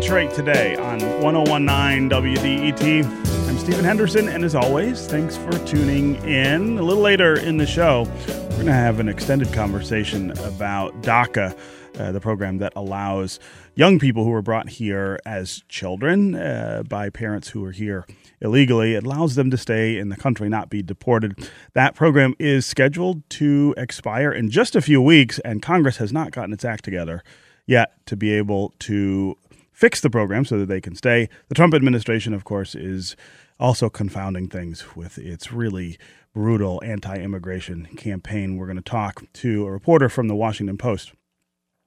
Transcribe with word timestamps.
Detroit 0.00 0.32
Today 0.32 0.74
on 0.76 1.00
1019 1.20 2.08
WDET. 2.08 3.04
I'm 3.46 3.58
Stephen 3.58 3.84
Henderson, 3.84 4.26
and 4.26 4.42
as 4.42 4.54
always, 4.54 5.06
thanks 5.06 5.36
for 5.36 5.52
tuning 5.66 6.14
in. 6.24 6.78
A 6.78 6.82
little 6.82 7.02
later 7.02 7.38
in 7.38 7.58
the 7.58 7.66
show, 7.66 8.04
we're 8.26 8.48
going 8.52 8.66
to 8.68 8.72
have 8.72 9.00
an 9.00 9.08
extended 9.10 9.52
conversation 9.52 10.30
about 10.38 11.02
DACA, 11.02 11.54
uh, 11.98 12.10
the 12.10 12.20
program 12.20 12.56
that 12.56 12.72
allows 12.74 13.38
young 13.74 13.98
people 13.98 14.24
who 14.24 14.30
were 14.30 14.40
brought 14.40 14.70
here 14.70 15.20
as 15.26 15.62
children 15.68 16.36
uh, 16.36 16.84
by 16.88 17.10
parents 17.10 17.50
who 17.50 17.62
are 17.62 17.72
here 17.72 18.06
illegally. 18.40 18.94
It 18.94 19.04
allows 19.04 19.34
them 19.34 19.50
to 19.50 19.58
stay 19.58 19.98
in 19.98 20.08
the 20.08 20.16
country, 20.16 20.48
not 20.48 20.70
be 20.70 20.82
deported. 20.82 21.50
That 21.74 21.94
program 21.94 22.34
is 22.38 22.64
scheduled 22.64 23.28
to 23.28 23.74
expire 23.76 24.32
in 24.32 24.48
just 24.48 24.74
a 24.74 24.80
few 24.80 25.02
weeks, 25.02 25.38
and 25.40 25.60
Congress 25.60 25.98
has 25.98 26.14
not 26.14 26.30
gotten 26.30 26.54
its 26.54 26.64
act 26.64 26.82
together 26.82 27.22
yet 27.66 27.92
to 28.06 28.16
be 28.16 28.32
able 28.32 28.72
to 28.80 29.36
fix 29.72 30.00
the 30.00 30.10
program 30.10 30.44
so 30.44 30.58
that 30.58 30.66
they 30.66 30.80
can 30.80 30.94
stay. 30.94 31.28
The 31.48 31.54
Trump 31.54 31.74
administration, 31.74 32.34
of 32.34 32.44
course, 32.44 32.74
is 32.74 33.16
also 33.58 33.88
confounding 33.88 34.48
things 34.48 34.94
with 34.96 35.18
its 35.18 35.52
really 35.52 35.98
brutal 36.34 36.80
anti 36.84 37.16
immigration 37.16 37.86
campaign. 37.96 38.56
We're 38.56 38.66
going 38.66 38.76
to 38.76 38.82
talk 38.82 39.24
to 39.34 39.66
a 39.66 39.70
reporter 39.70 40.08
from 40.08 40.28
the 40.28 40.34
Washington 40.34 40.78
Post 40.78 41.12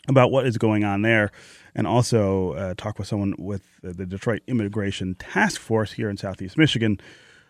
about 0.08 0.32
what 0.32 0.46
is 0.46 0.58
going 0.58 0.84
on 0.84 1.02
there 1.02 1.32
and 1.74 1.88
also 1.88 2.52
uh, 2.54 2.74
talk 2.76 3.00
with 3.00 3.08
someone 3.08 3.34
with 3.38 3.64
the 3.82 4.06
Detroit 4.06 4.42
Immigration 4.48 5.16
Task 5.16 5.60
Force 5.60 5.94
here 5.94 6.10
in 6.10 6.18
Southeast 6.18 6.58
Michigan 6.58 7.00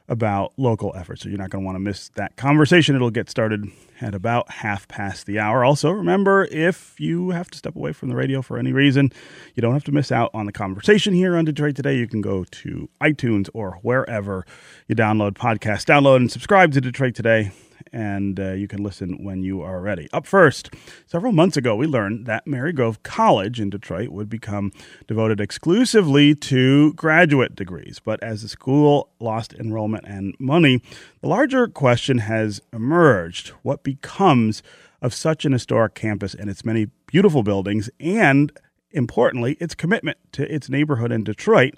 about 0.08 0.54
local 0.58 0.94
efforts. 0.96 1.24
So 1.24 1.30
you're 1.30 1.38
not 1.38 1.50
going 1.50 1.64
to 1.64 1.66
want 1.66 1.76
to 1.76 1.80
miss 1.80 2.10
that 2.10 2.36
conversation. 2.36 2.96
It'll 2.96 3.10
get 3.10 3.30
started 3.30 3.66
at 4.02 4.14
about 4.14 4.52
half 4.52 4.88
past 4.88 5.26
the 5.26 5.40
hour. 5.40 5.64
Also, 5.64 5.90
remember 5.90 6.46
if 6.52 7.00
you 7.00 7.32
have 7.32 7.50
to 7.52 7.58
step 7.58 7.76
away 7.76 7.94
from 7.94 8.10
the 8.10 8.16
radio 8.16 8.42
for 8.42 8.58
any 8.58 8.72
reason, 8.72 9.12
you 9.56 9.62
don't 9.62 9.74
have 9.74 9.84
to 9.86 9.92
miss 9.92 10.12
out 10.12 10.30
on 10.34 10.46
the 10.46 10.52
conversation 10.52 11.14
here 11.14 11.36
on 11.36 11.46
Detroit 11.46 11.76
Today. 11.76 11.98
You 11.98 12.08
can 12.08 12.22
go 12.22 12.44
to 12.44 12.90
iTunes 13.02 13.50
or 13.54 13.80
wherever 13.82 14.46
you 14.88 14.96
download 14.96 15.34
podcasts, 15.34 15.86
download 15.86 16.18
and 16.18 16.32
subscribe 16.32 16.72
to 16.74 16.82
Detroit 16.82 17.16
Today 17.16 17.52
and 17.96 18.42
uh, 18.42 18.52
you 18.52 18.68
can 18.68 18.84
listen 18.84 19.24
when 19.24 19.42
you 19.42 19.62
are 19.62 19.80
ready. 19.80 20.10
Up 20.12 20.28
first, 20.28 20.70
several 21.06 21.32
months 21.32 21.56
ago, 21.56 21.78
we 21.78 21.88
learned 21.88 22.26
that 22.26 22.46
Marygrove 22.46 23.02
College 23.04 23.62
in 23.62 23.70
Detroit 23.70 24.10
would 24.10 24.30
become 24.30 24.74
devoted 25.08 25.40
exclusively 25.40 26.36
to 26.36 26.94
graduate 26.94 27.56
degrees. 27.56 28.02
But 28.04 28.22
as 28.22 28.42
the 28.42 28.50
school 28.50 29.12
lost 29.22 29.54
enrollment 29.54 30.04
and 30.06 30.36
money, 30.40 30.82
the 31.22 31.30
larger 31.30 31.68
question 31.68 32.18
has 32.18 32.62
emerged 32.74 33.50
what 33.64 33.82
becomes 33.82 34.62
of 35.02 35.14
such 35.14 35.46
an 35.46 35.54
historic 35.54 35.96
campus 35.96 36.34
and 36.34 36.50
its 36.50 36.66
many 36.66 36.88
beautiful 37.08 37.44
buildings, 37.44 37.90
and 38.02 38.52
importantly, 38.92 39.54
its 39.62 39.74
commitment 39.74 40.18
to 40.34 40.54
its 40.54 40.70
neighborhood 40.70 41.14
in 41.14 41.24
Detroit 41.24 41.76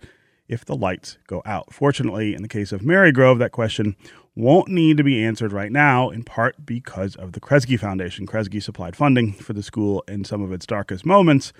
if 0.48 0.66
the 0.66 0.76
lights 0.76 1.18
go 1.28 1.42
out. 1.46 1.74
Fortunately, 1.74 2.34
in 2.34 2.42
the 2.42 2.48
case 2.48 2.72
of 2.72 2.82
Marygrove, 2.82 3.40
that 3.40 3.52
question 3.52 3.96
won't 4.36 4.68
need 4.68 4.98
to 4.98 5.04
be 5.04 5.24
answered 5.24 5.52
right 5.52 5.72
now, 5.72 6.10
in 6.12 6.24
part 6.24 6.64
because 6.64 7.16
of 7.16 7.32
the 7.32 7.40
Kresge 7.40 7.80
Foundation. 7.80 8.28
Kresge 8.28 8.62
supplied 8.62 8.96
funding 8.96 9.34
for 9.34 9.54
the 9.54 9.64
school 9.64 10.04
in 10.08 10.24
some 10.24 10.44
of 10.44 10.52
its 10.52 10.68
darkest 10.68 11.06
moments 11.06 11.54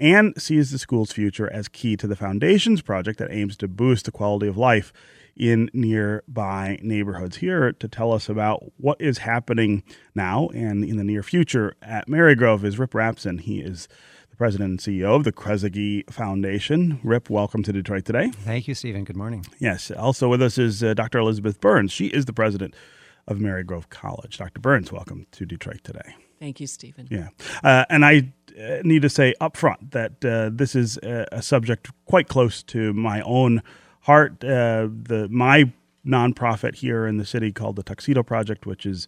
and 0.00 0.34
sees 0.36 0.72
the 0.72 0.78
school's 0.78 1.12
future 1.12 1.50
as 1.52 1.68
key 1.68 1.96
to 1.96 2.08
the 2.08 2.16
foundation's 2.16 2.82
project 2.82 3.20
that 3.20 3.30
aims 3.30 3.56
to 3.58 3.68
boost 3.68 4.06
the 4.06 4.12
quality 4.12 4.48
of 4.48 4.56
life 4.56 4.92
in 5.36 5.70
nearby 5.72 6.78
neighborhoods. 6.82 7.36
Here 7.36 7.72
to 7.72 7.88
tell 7.88 8.12
us 8.12 8.28
about 8.28 8.64
what 8.78 9.00
is 9.00 9.18
happening 9.18 9.84
now 10.14 10.48
and 10.48 10.84
in 10.84 10.96
the 10.96 11.04
near 11.04 11.22
future 11.22 11.74
at 11.82 12.08
Marygrove 12.08 12.64
is 12.64 12.78
Rip 12.78 12.92
Rapson. 12.92 13.40
He 13.40 13.60
is 13.60 13.88
the 14.34 14.38
president 14.38 14.70
and 14.70 14.80
CEO 14.80 15.14
of 15.14 15.22
the 15.22 15.32
Kresge 15.32 16.10
Foundation. 16.10 16.98
Rip, 17.04 17.30
welcome 17.30 17.62
to 17.62 17.72
Detroit 17.72 18.04
today. 18.04 18.32
Thank 18.32 18.66
you, 18.66 18.74
Stephen. 18.74 19.04
Good 19.04 19.16
morning. 19.16 19.46
Yes. 19.60 19.92
Also 19.92 20.28
with 20.28 20.42
us 20.42 20.58
is 20.58 20.82
uh, 20.82 20.92
Dr. 20.92 21.18
Elizabeth 21.18 21.60
Burns. 21.60 21.92
She 21.92 22.06
is 22.06 22.24
the 22.24 22.32
president 22.32 22.74
of 23.28 23.38
Marygrove 23.38 23.90
College. 23.90 24.38
Dr. 24.38 24.60
Burns, 24.60 24.90
welcome 24.90 25.28
to 25.30 25.46
Detroit 25.46 25.84
today. 25.84 26.16
Thank 26.40 26.58
you, 26.58 26.66
Stephen. 26.66 27.06
Yeah. 27.12 27.28
Uh, 27.62 27.84
and 27.88 28.04
I 28.04 28.32
uh, 28.58 28.78
need 28.82 29.02
to 29.02 29.08
say 29.08 29.34
up 29.40 29.56
front 29.56 29.92
that 29.92 30.24
uh, 30.24 30.50
this 30.52 30.74
is 30.74 30.96
a, 31.04 31.28
a, 31.30 31.40
subject 31.40 31.92
quite 32.06 32.26
close 32.26 32.64
to 32.64 32.92
my 32.92 33.20
own 33.22 33.62
heart. 34.00 34.42
Uh, 34.42 34.88
the 34.90 35.28
my 35.30 35.72
nonprofit 36.06 36.76
here 36.76 37.06
in 37.06 37.16
the 37.16 37.24
city 37.24 37.52
called 37.52 37.76
the 37.76 37.82
Tuxedo 37.82 38.22
Project, 38.22 38.66
which 38.66 38.84
is 38.86 39.06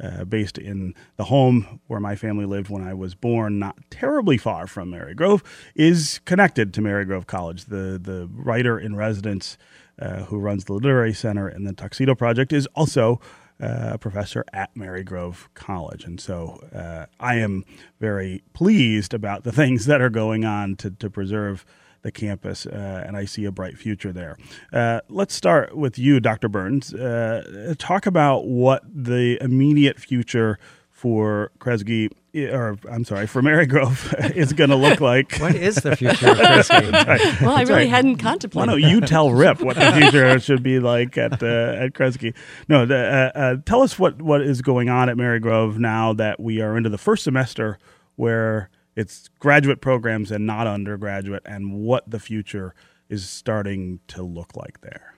uh, 0.00 0.24
based 0.24 0.58
in 0.58 0.94
the 1.16 1.24
home 1.24 1.80
where 1.86 2.00
my 2.00 2.16
family 2.16 2.46
lived 2.46 2.70
when 2.70 2.82
I 2.82 2.94
was 2.94 3.14
born, 3.14 3.58
not 3.58 3.76
terribly 3.90 4.38
far 4.38 4.66
from 4.66 4.90
Marygrove, 4.90 5.42
is 5.74 6.20
connected 6.24 6.72
to 6.74 6.80
Marygrove 6.80 7.26
College. 7.26 7.66
The 7.66 8.00
the 8.02 8.28
writer 8.32 8.78
in 8.78 8.96
residence 8.96 9.58
uh, 10.00 10.24
who 10.24 10.38
runs 10.38 10.64
the 10.64 10.72
Literary 10.74 11.12
Center 11.12 11.48
and 11.48 11.66
the 11.66 11.72
Tuxedo 11.72 12.14
Project 12.14 12.52
is 12.52 12.66
also 12.74 13.20
uh, 13.60 13.90
a 13.94 13.98
professor 13.98 14.44
at 14.52 14.74
Marygrove 14.74 15.48
College. 15.54 16.04
And 16.04 16.20
so 16.20 16.62
uh, 16.72 17.06
I 17.18 17.36
am 17.36 17.64
very 17.98 18.42
pleased 18.52 19.12
about 19.12 19.42
the 19.42 19.52
things 19.52 19.86
that 19.86 20.00
are 20.00 20.10
going 20.10 20.44
on 20.44 20.76
to, 20.76 20.90
to 20.90 21.10
preserve 21.10 21.64
the 22.08 22.12
campus, 22.12 22.64
uh, 22.64 23.04
and 23.06 23.16
I 23.16 23.26
see 23.26 23.44
a 23.44 23.52
bright 23.52 23.76
future 23.76 24.12
there. 24.12 24.38
Uh, 24.72 25.00
let's 25.10 25.34
start 25.34 25.76
with 25.76 25.98
you, 25.98 26.20
Dr. 26.20 26.48
Burns. 26.48 26.94
Uh, 26.94 27.74
talk 27.78 28.06
about 28.06 28.46
what 28.46 28.82
the 28.90 29.36
immediate 29.42 29.98
future 29.98 30.58
for 30.90 31.52
Kresge, 31.60 32.10
or 32.34 32.78
I'm 32.90 33.04
sorry, 33.04 33.26
for 33.26 33.42
Marygrove 33.42 34.34
is 34.36 34.54
going 34.54 34.70
to 34.70 34.76
look 34.76 35.00
like. 35.00 35.36
what 35.36 35.54
is 35.54 35.76
the 35.76 35.94
future 35.94 36.30
of 36.30 36.38
Kresge? 36.38 36.92
right. 37.06 37.40
Well, 37.42 37.50
I 37.50 37.60
really 37.60 37.74
right. 37.74 37.88
hadn't 37.90 38.16
contemplated. 38.16 38.68
Why 38.68 38.80
don't 38.80 38.90
you 38.90 39.02
tell 39.02 39.30
Rip 39.30 39.60
what 39.60 39.76
the 39.76 39.92
future 40.00 40.40
should 40.40 40.62
be 40.62 40.80
like 40.80 41.18
at 41.18 41.42
uh, 41.42 41.74
at 41.78 41.92
Kresge? 41.92 42.34
No, 42.68 42.86
the, 42.86 42.96
uh, 42.96 43.38
uh, 43.38 43.56
tell 43.66 43.82
us 43.82 43.98
what, 43.98 44.22
what 44.22 44.40
is 44.40 44.62
going 44.62 44.88
on 44.88 45.10
at 45.10 45.16
Marygrove 45.18 45.76
now 45.76 46.14
that 46.14 46.40
we 46.40 46.62
are 46.62 46.76
into 46.76 46.88
the 46.88 46.98
first 46.98 47.22
semester 47.22 47.78
where 48.16 48.70
it's 48.98 49.28
graduate 49.38 49.80
programs 49.80 50.32
and 50.32 50.44
not 50.44 50.66
undergraduate, 50.66 51.44
and 51.46 51.72
what 51.72 52.10
the 52.10 52.18
future 52.18 52.74
is 53.08 53.28
starting 53.28 54.00
to 54.08 54.24
look 54.24 54.56
like 54.56 54.80
there. 54.80 55.14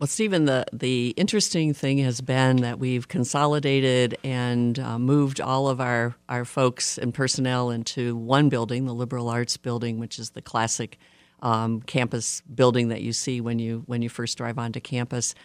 Well, 0.00 0.08
Stephen, 0.08 0.44
the, 0.44 0.66
the 0.72 1.10
interesting 1.16 1.72
thing 1.74 1.98
has 1.98 2.20
been 2.20 2.56
that 2.58 2.80
we've 2.80 3.06
consolidated 3.06 4.18
and 4.24 4.76
uh, 4.80 4.98
moved 4.98 5.40
all 5.40 5.68
of 5.68 5.80
our, 5.80 6.16
our 6.28 6.44
folks 6.44 6.98
and 6.98 7.14
personnel 7.14 7.70
into 7.70 8.16
one 8.16 8.48
building, 8.48 8.86
the 8.86 8.94
Liberal 8.94 9.28
Arts 9.28 9.56
Building, 9.56 10.00
which 10.00 10.18
is 10.18 10.30
the 10.30 10.42
classic 10.42 10.98
um, 11.40 11.80
campus 11.82 12.40
building 12.52 12.88
that 12.88 13.00
you 13.00 13.12
see 13.12 13.40
when 13.40 13.60
you 13.60 13.84
when 13.86 14.02
you 14.02 14.08
first 14.08 14.36
drive 14.38 14.58
onto 14.58 14.80
campus. 14.80 15.36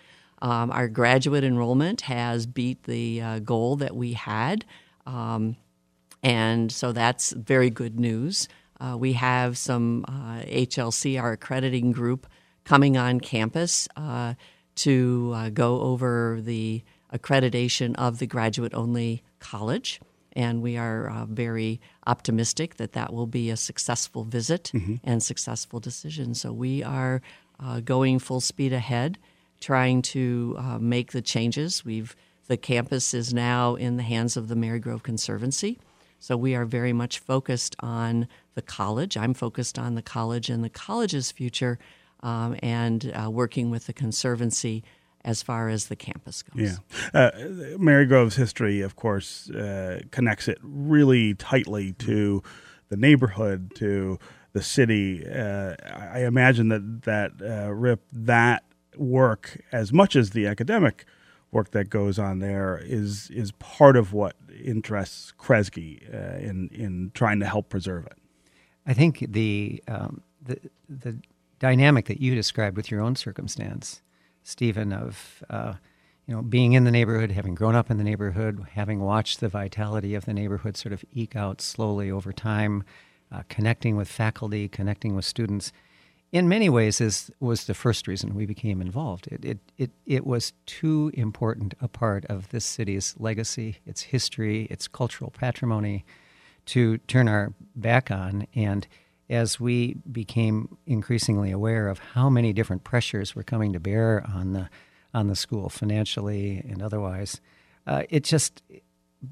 Um, 0.42 0.72
our 0.72 0.88
graduate 0.88 1.44
enrollment 1.44 2.02
has 2.02 2.48
beat 2.48 2.84
the 2.84 3.22
uh, 3.22 3.40
goal 3.40 3.76
that 3.76 3.96
we 3.96 4.14
had. 4.14 4.66
Um, 5.06 5.56
and 6.24 6.72
so 6.72 6.94
that's 6.94 7.32
very 7.34 7.70
good 7.70 8.00
news. 8.00 8.48
Uh, 8.80 8.98
we 8.98 9.14
have 9.14 9.58
some 9.58 10.06
uh, 10.08 10.44
HLC, 10.46 11.22
our 11.22 11.34
accrediting 11.34 11.92
group, 11.92 12.28
coming 12.64 12.98
on 12.98 13.20
campus 13.20 13.88
uh, 13.98 14.34
to 14.76 15.34
uh, 15.36 15.50
go 15.50 15.82
over 15.82 16.40
the 16.42 16.82
accreditation 17.14 17.94
of 17.98 18.20
the 18.20 18.26
graduate 18.26 18.74
only 18.74 19.22
college. 19.40 20.00
And 20.32 20.62
we 20.62 20.78
are 20.78 21.10
uh, 21.10 21.26
very 21.26 21.80
optimistic 22.08 22.78
that 22.78 22.94
that 22.94 23.14
will 23.14 23.28
be 23.28 23.50
a 23.50 23.58
successful 23.58 24.24
visit 24.24 24.72
mm-hmm. 24.74 24.96
and 25.04 25.22
successful 25.22 25.80
decision. 25.80 26.34
So 26.34 26.52
we 26.52 26.82
are 26.84 27.22
uh, 27.60 27.82
going 27.82 28.18
full 28.20 28.42
speed 28.42 28.74
ahead, 28.74 29.20
trying 29.60 30.02
to 30.02 30.58
make 30.80 31.12
the 31.12 31.22
changes. 31.22 31.86
We've 31.86 32.16
the 32.48 32.58
campus 32.58 33.14
is 33.14 33.34
now 33.34 33.76
in 33.76 33.96
the 33.96 34.04
hands 34.04 34.36
of 34.36 34.50
the 34.50 34.56
Marygrove 34.56 35.04
Conservancy. 35.04 35.80
So 36.24 36.38
we 36.38 36.56
are 36.56 36.64
very 36.64 36.94
much 36.94 37.20
focused 37.20 37.76
on 37.82 38.30
the 38.56 38.62
college. 38.62 39.18
I'm 39.18 39.34
focused 39.34 39.78
on 39.78 39.96
the 39.96 40.02
college 40.02 40.50
and 40.50 40.64
the 40.64 40.70
college's 40.70 41.34
future 41.34 41.80
um, 42.22 42.56
and 42.64 43.12
uh, 43.14 43.30
working 43.30 43.70
with 43.70 43.88
the 43.88 43.94
Conservancy 43.94 44.86
as 45.26 45.44
far 45.44 45.68
as 45.68 45.88
the 45.88 45.98
campus 45.98 46.42
goes. 46.42 46.80
Yeah. 47.14 47.20
Uh, 47.20 47.32
Marygrove's 47.78 48.38
history, 48.38 48.80
of 48.80 48.96
course, 48.96 49.50
uh, 49.50 50.00
connects 50.12 50.48
it 50.48 50.60
really 50.62 51.34
tightly 51.34 51.92
to 51.92 52.42
the 52.88 52.96
neighborhood, 52.96 53.76
to 53.76 54.18
the 54.54 54.64
city. 54.64 55.28
Uh, 55.30 55.76
I 55.94 56.24
imagine 56.24 56.70
that, 56.70 57.02
that 57.02 57.32
uh, 57.42 57.70
Rip, 57.74 58.02
that 58.14 58.64
work, 58.96 59.60
as 59.74 59.92
much 59.92 60.16
as 60.16 60.30
the 60.30 60.48
academic 60.48 61.06
work 61.54 61.72
that 61.72 61.90
goes 61.92 62.20
on 62.20 62.40
there 62.40 62.82
is 62.84 63.30
is 63.32 63.54
part 63.54 63.98
of 63.98 64.14
what 64.14 64.36
interests 64.64 65.34
Kresge 65.40 66.02
uh, 66.14 66.40
in 66.40 66.70
in 66.74 67.12
trying 67.16 67.42
to 67.42 67.48
help 67.48 67.70
preserve 67.70 68.08
it. 68.08 68.18
I 68.88 68.94
think 68.96 69.20
the 69.30 69.84
um, 69.90 70.24
the 70.44 70.60
the 70.90 71.20
dynamic 71.60 72.08
that 72.08 72.22
you 72.22 72.36
described 72.36 72.78
with 72.78 72.92
your 72.92 73.02
own 73.02 73.16
circumstance, 73.18 74.02
Stephen, 74.44 74.94
of 74.94 75.44
uh, 75.50 75.76
you 76.28 76.36
know 76.36 76.44
being 76.44 76.74
in 76.74 76.86
the 76.86 76.92
neighborhood, 76.92 77.32
having 77.32 77.56
grown 77.56 77.76
up 77.76 77.92
in 77.92 77.98
the 77.98 78.06
neighborhood, 78.06 78.66
having 78.74 79.02
watched 79.02 79.42
the 79.42 79.50
vitality 79.50 80.16
of 80.16 80.26
the 80.26 80.34
neighborhood 80.34 80.78
sort 80.78 80.94
of 80.94 81.06
eke 81.14 81.36
out 81.38 81.62
slowly 81.62 82.12
over 82.12 82.34
time. 82.34 82.84
uh, 83.32 83.44
connecting 83.50 83.98
with 83.98 84.10
faculty, 84.10 84.70
connecting 84.70 85.16
with 85.16 85.26
students. 85.26 85.74
In 86.34 86.50
many 86.50 86.68
ways, 86.68 87.00
is 87.00 87.30
was 87.40 87.66
the 87.66 87.76
first 87.76 88.08
reason 88.08 88.34
we 88.34 88.48
became 88.48 88.82
involved. 88.82 89.28
It, 89.28 89.46
it 89.46 89.60
it 89.78 89.92
it 90.08 90.26
was 90.26 90.52
too 90.66 91.12
important 91.14 91.76
a 91.80 91.88
part 91.88 92.26
of 92.26 92.50
this 92.50 92.66
city's 92.66 93.14
legacy, 93.20 93.78
its 93.86 94.02
history, 94.02 94.64
its 94.72 94.88
cultural 94.88 95.30
patrimony, 95.30 96.04
to 96.66 96.98
turn 96.98 97.28
our 97.28 97.54
back 97.76 98.10
on. 98.10 98.48
And 98.56 98.88
as 99.30 99.60
we 99.60 99.98
became 100.12 100.76
increasingly 100.88 101.52
aware 101.52 101.88
of 101.88 102.00
how 102.00 102.32
many 102.32 102.52
different 102.52 102.84
pressures 102.84 103.36
were 103.36 103.44
coming 103.44 103.72
to 103.74 103.80
bear 103.80 104.26
on 104.28 104.54
the 104.54 104.70
on 105.14 105.28
the 105.28 105.36
school 105.36 105.70
financially 105.70 106.66
and 106.68 106.82
otherwise, 106.82 107.42
uh, 107.86 108.06
it 108.10 108.24
just 108.24 108.64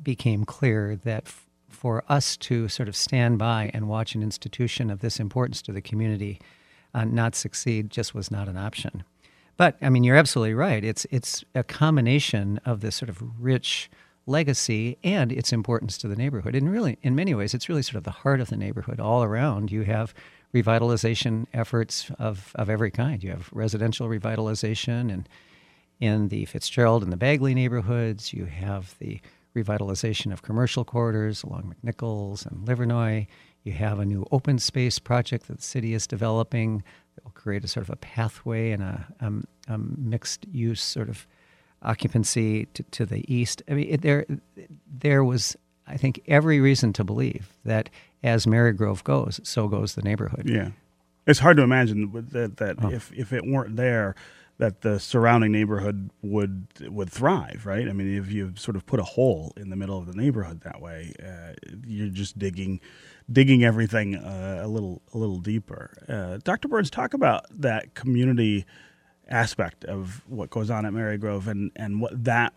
became 0.03 0.45
clear 0.45 0.95
that 0.97 1.23
f- 1.25 1.47
for 1.67 2.03
us 2.07 2.37
to 2.37 2.67
sort 2.67 2.87
of 2.87 2.95
stand 2.95 3.39
by 3.39 3.71
and 3.73 3.87
watch 3.87 4.13
an 4.13 4.21
institution 4.21 4.91
of 4.91 4.99
this 4.99 5.19
importance 5.19 5.63
to 5.63 5.71
the 5.71 5.81
community 5.81 6.39
uh, 6.93 7.05
not 7.05 7.35
succeed 7.35 7.89
just 7.89 8.13
was 8.13 8.31
not 8.31 8.47
an 8.47 8.57
option. 8.57 9.03
But 9.57 9.77
I 9.81 9.89
mean, 9.89 10.03
you're 10.03 10.15
absolutely 10.15 10.53
right. 10.53 10.83
It's 10.83 11.05
it's 11.11 11.43
a 11.53 11.63
combination 11.63 12.59
of 12.65 12.81
this 12.81 12.95
sort 12.95 13.09
of 13.09 13.21
rich 13.39 13.89
legacy 14.25 14.97
and 15.03 15.31
its 15.31 15.51
importance 15.51 15.97
to 15.99 16.07
the 16.07 16.15
neighborhood. 16.15 16.55
And 16.55 16.71
really, 16.71 16.97
in 17.01 17.15
many 17.15 17.33
ways, 17.33 17.53
it's 17.53 17.69
really 17.69 17.81
sort 17.81 17.95
of 17.95 18.03
the 18.03 18.11
heart 18.11 18.39
of 18.39 18.49
the 18.49 18.57
neighborhood. 18.57 18.99
All 18.99 19.23
around, 19.23 19.71
you 19.71 19.81
have 19.83 20.13
revitalization 20.53 21.47
efforts 21.53 22.11
of, 22.19 22.51
of 22.55 22.69
every 22.69 22.91
kind. 22.91 23.23
You 23.23 23.31
have 23.31 23.49
residential 23.51 24.07
revitalization 24.07 25.11
and 25.11 25.27
in 25.99 26.29
the 26.29 26.45
Fitzgerald 26.45 27.03
and 27.03 27.11
the 27.11 27.17
Bagley 27.17 27.53
neighborhoods. 27.53 28.33
You 28.33 28.45
have 28.45 28.95
the 28.99 29.21
revitalization 29.55 30.31
of 30.31 30.41
commercial 30.41 30.83
corridors 30.83 31.43
along 31.43 31.75
McNichols 31.83 32.45
and 32.45 32.67
Livernois. 32.67 33.27
You 33.63 33.73
have 33.73 33.99
a 33.99 34.05
new 34.05 34.25
open 34.31 34.59
space 34.59 34.99
project 34.99 35.47
that 35.47 35.57
the 35.57 35.63
city 35.63 35.93
is 35.93 36.07
developing 36.07 36.83
that 37.15 37.23
will 37.23 37.31
create 37.31 37.63
a 37.63 37.67
sort 37.67 37.85
of 37.85 37.89
a 37.91 37.95
pathway 37.97 38.71
and 38.71 38.81
a, 38.81 39.07
um, 39.19 39.45
a 39.67 39.77
mixed 39.77 40.45
use 40.51 40.81
sort 40.81 41.09
of 41.09 41.27
occupancy 41.83 42.65
to, 42.73 42.83
to 42.83 43.05
the 43.05 43.33
east. 43.33 43.61
I 43.69 43.73
mean, 43.73 43.87
it, 43.89 44.01
there, 44.01 44.25
there 44.91 45.23
was, 45.23 45.55
I 45.87 45.97
think, 45.97 46.21
every 46.27 46.59
reason 46.59 46.93
to 46.93 47.03
believe 47.03 47.49
that 47.65 47.89
as 48.23 48.45
Marygrove 48.45 49.03
goes, 49.03 49.39
so 49.43 49.67
goes 49.67 49.95
the 49.95 50.01
neighborhood. 50.01 50.49
Yeah, 50.49 50.69
it's 51.27 51.39
hard 51.39 51.57
to 51.57 51.63
imagine 51.63 52.11
that 52.31 52.57
that 52.57 52.77
oh. 52.83 52.91
if 52.91 53.11
if 53.13 53.33
it 53.33 53.45
weren't 53.45 53.75
there, 53.75 54.15
that 54.61 54.81
the 54.81 54.99
surrounding 54.99 55.51
neighborhood 55.51 56.11
would 56.21 56.67
would 56.81 57.09
thrive, 57.09 57.65
right? 57.65 57.89
I 57.89 57.93
mean, 57.93 58.15
if 58.15 58.31
you 58.31 58.53
sort 58.55 58.75
of 58.75 58.85
put 58.85 58.99
a 58.99 59.03
hole 59.03 59.53
in 59.57 59.71
the 59.71 59.75
middle 59.75 59.97
of 59.97 60.05
the 60.05 60.13
neighborhood 60.13 60.61
that 60.61 60.79
way, 60.79 61.13
uh, 61.19 61.53
you're 61.83 62.09
just 62.09 62.37
digging 62.37 62.79
digging 63.31 63.63
everything 63.63 64.15
uh, 64.15 64.61
a 64.61 64.67
little 64.67 65.01
a 65.15 65.17
little 65.17 65.39
deeper. 65.39 65.91
Uh, 66.07 66.37
Dr. 66.43 66.67
Burns, 66.67 66.91
talk 66.91 67.15
about 67.15 67.47
that 67.59 67.95
community 67.95 68.67
aspect 69.27 69.83
of 69.85 70.21
what 70.27 70.51
goes 70.51 70.69
on 70.69 70.85
at 70.85 70.93
Marygrove 70.93 71.47
and 71.47 71.71
and 71.75 71.99
what 71.99 72.23
that 72.23 72.53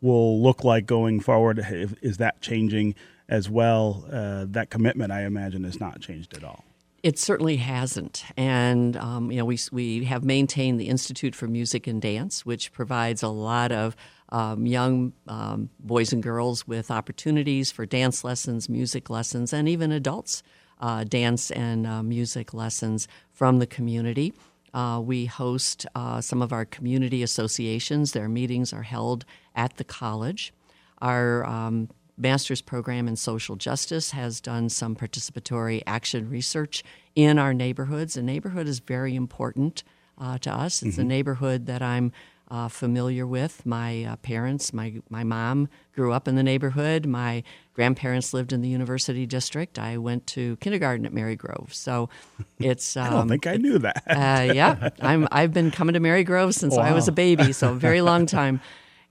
will 0.00 0.40
look 0.40 0.62
like 0.62 0.86
going 0.86 1.18
forward. 1.18 1.58
Is 2.02 2.18
that 2.18 2.40
changing 2.40 2.94
as 3.28 3.50
well? 3.50 4.04
Uh, 4.08 4.44
that 4.50 4.70
commitment, 4.70 5.10
I 5.10 5.24
imagine, 5.24 5.64
has 5.64 5.80
not 5.80 6.00
changed 6.00 6.36
at 6.36 6.44
all. 6.44 6.64
It 7.02 7.18
certainly 7.18 7.56
hasn't, 7.56 8.24
and 8.36 8.96
um, 8.96 9.32
you 9.32 9.38
know 9.38 9.44
we 9.44 9.58
we 9.72 10.04
have 10.04 10.24
maintained 10.24 10.78
the 10.78 10.88
Institute 10.88 11.34
for 11.34 11.48
Music 11.48 11.88
and 11.88 12.00
Dance, 12.00 12.46
which 12.46 12.72
provides 12.72 13.24
a 13.24 13.28
lot 13.28 13.72
of 13.72 13.96
um, 14.28 14.66
young 14.66 15.12
um, 15.26 15.68
boys 15.80 16.12
and 16.12 16.22
girls 16.22 16.66
with 16.68 16.92
opportunities 16.92 17.72
for 17.72 17.86
dance 17.86 18.22
lessons, 18.22 18.68
music 18.68 19.10
lessons, 19.10 19.52
and 19.52 19.68
even 19.68 19.90
adults 19.90 20.44
uh, 20.82 21.04
dance 21.04 21.50
and 21.50 21.86
uh, 21.86 22.02
music 22.02 22.54
lessons 22.54 23.08
from 23.32 23.58
the 23.58 23.66
community. 23.66 24.32
Uh, 24.74 25.00
we 25.04 25.26
host 25.26 25.86
uh, 25.94 26.20
some 26.20 26.40
of 26.40 26.52
our 26.52 26.64
community 26.64 27.22
associations. 27.22 28.12
Their 28.12 28.28
meetings 28.28 28.72
are 28.72 28.82
held 28.82 29.24
at 29.54 29.76
the 29.76 29.84
college. 29.84 30.52
Our 31.00 31.44
um, 31.44 31.88
master's 32.16 32.62
program 32.62 33.08
in 33.08 33.16
social 33.16 33.56
justice 33.56 34.10
has 34.12 34.40
done 34.40 34.68
some 34.68 34.94
participatory 34.94 35.82
action 35.86 36.28
research 36.28 36.82
in 37.14 37.38
our 37.38 37.54
neighborhoods. 37.54 38.16
A 38.16 38.22
neighborhood 38.22 38.66
is 38.66 38.78
very 38.80 39.14
important 39.14 39.82
uh, 40.18 40.38
to 40.38 40.52
us. 40.52 40.82
It's 40.82 40.92
mm-hmm. 40.92 41.00
a 41.00 41.04
neighborhood 41.04 41.66
that 41.66 41.82
I'm 41.82 42.12
uh, 42.52 42.68
familiar 42.68 43.26
with. 43.26 43.64
My 43.64 44.04
uh, 44.04 44.16
parents, 44.16 44.74
my 44.74 45.00
my 45.08 45.24
mom 45.24 45.68
grew 45.94 46.12
up 46.12 46.28
in 46.28 46.36
the 46.36 46.42
neighborhood. 46.42 47.06
My 47.06 47.42
grandparents 47.72 48.34
lived 48.34 48.52
in 48.52 48.60
the 48.60 48.68
University 48.68 49.24
District. 49.24 49.78
I 49.78 49.96
went 49.96 50.26
to 50.28 50.56
kindergarten 50.56 51.06
at 51.06 51.12
Marygrove, 51.12 51.72
so 51.72 52.10
it's. 52.58 52.94
Um, 52.94 53.06
I 53.06 53.10
don't 53.10 53.20
um, 53.20 53.28
think 53.28 53.46
I 53.46 53.56
knew 53.56 53.78
that. 53.78 54.02
uh, 54.06 54.52
yeah, 54.52 54.90
I'm. 55.00 55.26
I've 55.32 55.54
been 55.54 55.70
coming 55.70 55.94
to 55.94 56.00
Marygrove 56.00 56.52
since 56.52 56.76
wow. 56.76 56.82
I 56.90 56.92
was 56.92 57.08
a 57.08 57.12
baby, 57.12 57.52
so 57.52 57.72
a 57.72 57.74
very 57.74 58.02
long 58.02 58.26
time 58.40 58.60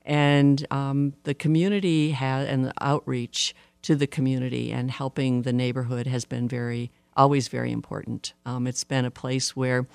and 0.04 0.66
um, 0.70 1.14
the 1.24 1.34
community 1.34 2.10
has 2.10 2.48
and 2.48 2.64
the 2.64 2.72
outreach 2.80 3.54
to 3.82 3.96
the 3.96 4.06
community 4.06 4.72
and 4.72 4.90
helping 4.90 5.42
the 5.42 5.52
neighborhood 5.52 6.06
has 6.06 6.24
been 6.24 6.48
very 6.48 6.90
always 7.16 7.48
very 7.48 7.72
important. 7.72 8.32
Um, 8.46 8.66
it's 8.66 8.84
been 8.84 9.04
a 9.04 9.10
place 9.10 9.54
where 9.54 9.86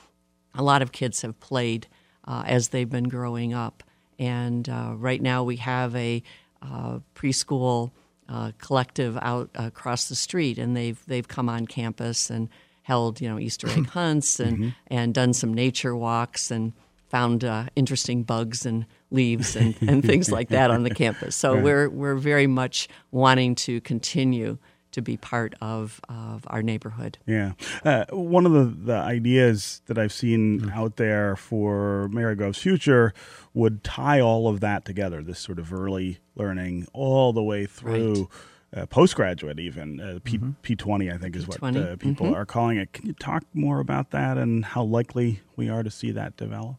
a 0.54 0.62
lot 0.62 0.82
of 0.82 0.92
kids 0.92 1.22
have 1.22 1.40
played 1.40 1.88
uh, 2.26 2.44
as 2.46 2.70
they've 2.70 2.90
been 2.90 3.10
growing 3.10 3.54
up, 3.54 3.84
and 4.20 4.68
uh, 4.68 4.94
right 4.96 5.22
now 5.22 5.44
we 5.44 5.58
have 5.58 5.96
a 5.96 6.22
uh, 6.62 7.00
preschool 7.16 7.92
uh, 8.30 8.52
collective 8.60 9.18
out 9.22 9.50
across 9.56 10.10
the 10.10 10.16
street, 10.16 10.58
and 10.58 10.76
they've 10.76 11.02
they've 11.08 11.28
come 11.28 11.50
on 11.50 11.66
campus 11.66 12.30
and 12.30 12.50
held 12.84 13.22
you 13.22 13.30
know 13.30 13.40
Easter 13.40 13.70
egg 13.70 13.88
hunts 13.92 14.40
and 14.40 14.58
mm-hmm. 14.58 14.70
and 14.88 15.14
done 15.14 15.34
some 15.34 15.54
nature 15.54 15.96
walks 15.96 16.52
and 16.52 16.74
found 17.10 17.44
uh, 17.44 17.66
interesting 17.76 18.24
bugs 18.24 18.66
and 18.66 18.86
leaves 19.12 19.56
and, 19.56 19.76
and 19.82 20.04
things 20.04 20.32
like 20.32 20.50
that 20.50 20.72
on 20.72 20.84
the 20.84 20.90
campus. 20.94 21.36
So 21.36 21.54
right. 21.54 21.64
we're 21.64 21.90
we're 21.90 22.16
very 22.16 22.48
much 22.48 22.88
wanting 23.12 23.56
to 23.56 23.82
continue 23.82 24.58
to 24.98 25.02
be 25.04 25.16
part 25.16 25.54
of, 25.62 26.02
of 26.10 26.44
our 26.48 26.64
neighborhood. 26.64 27.20
Yeah. 27.28 27.52
Uh, 27.86 28.06
one 28.10 28.48
of 28.48 28.54
the, 28.54 28.64
the 28.66 28.96
ideas 28.96 29.82
that 29.86 29.98
I've 29.98 30.12
seen 30.12 30.60
mm-hmm. 30.60 30.70
out 30.72 30.96
there 30.96 31.36
for 31.36 32.10
Marygrove's 32.12 32.58
future 32.58 33.14
would 33.54 33.84
tie 33.84 34.20
all 34.20 34.48
of 34.48 34.60
that 34.62 34.86
together, 34.86 35.22
this 35.22 35.40
sort 35.40 35.60
of 35.60 35.72
early 35.72 36.18
learning 36.36 36.88
all 36.94 37.32
the 37.32 37.44
way 37.44 37.66
through. 37.66 38.14
Right. 38.14 38.28
Uh, 38.76 38.86
postgraduate 38.86 39.62
even 39.62 40.02
uh, 40.02 40.20
P- 40.26 40.38
mm-hmm. 40.38 40.52
P20 40.62 41.14
I 41.14 41.18
think 41.18 41.38
is 41.38 41.46
P20. 41.46 41.62
what 41.62 41.78
uh, 41.78 41.96
people 41.96 42.26
mm-hmm. 42.26 42.36
are 42.36 42.46
calling 42.46 42.78
it. 42.78 42.92
Can 42.92 43.06
you 43.06 43.14
talk 43.14 43.46
more 43.54 43.80
about 43.80 44.12
that 44.12 44.38
and 44.38 44.66
how 44.66 44.84
likely 44.84 45.40
we 45.56 45.70
are 45.70 45.84
to 45.84 45.90
see 45.90 46.12
that 46.12 46.36
develop? 46.36 46.76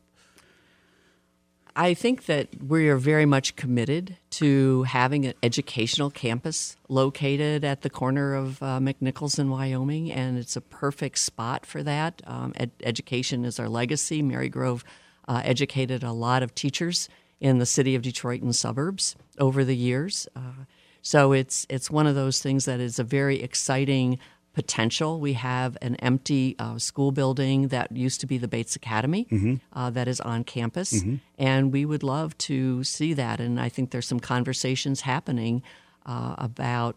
I 1.80 1.94
think 1.94 2.26
that 2.26 2.48
we 2.60 2.88
are 2.88 2.96
very 2.96 3.24
much 3.24 3.54
committed 3.54 4.16
to 4.30 4.82
having 4.82 5.26
an 5.26 5.34
educational 5.44 6.10
campus 6.10 6.74
located 6.88 7.64
at 7.64 7.82
the 7.82 7.88
corner 7.88 8.34
of 8.34 8.60
uh, 8.60 8.80
McNichols 8.80 9.38
in 9.38 9.48
Wyoming, 9.48 10.10
and 10.10 10.36
it's 10.36 10.56
a 10.56 10.60
perfect 10.60 11.20
spot 11.20 11.64
for 11.64 11.84
that. 11.84 12.20
Um, 12.26 12.52
ed- 12.56 12.72
education 12.82 13.44
is 13.44 13.60
our 13.60 13.68
legacy. 13.68 14.24
Marygrove 14.24 14.82
uh, 15.28 15.40
educated 15.44 16.02
a 16.02 16.10
lot 16.10 16.42
of 16.42 16.52
teachers 16.52 17.08
in 17.38 17.58
the 17.58 17.66
city 17.66 17.94
of 17.94 18.02
Detroit 18.02 18.42
and 18.42 18.56
suburbs 18.56 19.14
over 19.38 19.64
the 19.64 19.76
years. 19.76 20.26
Uh, 20.34 20.64
so 21.00 21.30
it's 21.30 21.64
it's 21.70 21.92
one 21.92 22.08
of 22.08 22.16
those 22.16 22.42
things 22.42 22.64
that 22.64 22.80
is 22.80 22.98
a 22.98 23.04
very 23.04 23.40
exciting 23.40 24.18
potential. 24.58 25.20
We 25.20 25.34
have 25.34 25.78
an 25.80 25.94
empty 25.96 26.56
uh, 26.58 26.78
school 26.78 27.12
building 27.12 27.68
that 27.68 27.92
used 27.96 28.20
to 28.22 28.26
be 28.26 28.38
the 28.38 28.48
Bates 28.48 28.74
Academy 28.74 29.28
mm-hmm. 29.30 29.54
uh, 29.72 29.88
that 29.90 30.08
is 30.08 30.20
on 30.20 30.42
campus, 30.42 30.94
mm-hmm. 30.94 31.18
and 31.38 31.72
we 31.72 31.84
would 31.84 32.02
love 32.02 32.36
to 32.38 32.82
see 32.82 33.14
that. 33.14 33.38
And 33.38 33.60
I 33.60 33.68
think 33.68 33.92
there's 33.92 34.08
some 34.08 34.18
conversations 34.18 35.02
happening 35.02 35.62
uh, 36.06 36.34
about 36.38 36.96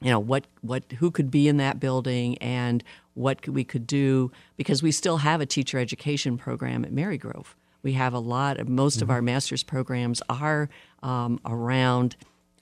you 0.00 0.08
know 0.08 0.20
what 0.20 0.46
what 0.60 0.84
who 1.00 1.10
could 1.10 1.32
be 1.32 1.48
in 1.48 1.56
that 1.56 1.80
building 1.80 2.38
and 2.38 2.84
what 3.14 3.48
we 3.48 3.64
could 3.64 3.88
do 3.88 4.30
because 4.56 4.80
we 4.80 4.92
still 4.92 5.16
have 5.16 5.40
a 5.40 5.46
teacher 5.46 5.80
education 5.80 6.38
program 6.38 6.84
at 6.84 6.92
Marygrove. 6.92 7.54
We 7.82 7.94
have 7.94 8.14
a 8.14 8.20
lot 8.20 8.60
of 8.60 8.68
most 8.68 8.96
mm-hmm. 8.98 9.02
of 9.02 9.10
our 9.10 9.20
master's 9.20 9.64
programs 9.64 10.22
are 10.28 10.68
um, 11.02 11.40
around 11.44 12.14